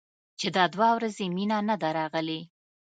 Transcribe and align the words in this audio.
چې 0.39 0.47
دا 0.55 0.63
دوه 0.73 0.89
ورځې 0.97 1.25
مينه 1.35 1.57
نه 1.69 1.75
ده 1.81 1.89
راغلې. 1.99 2.39